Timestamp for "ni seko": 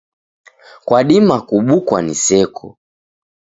2.05-2.67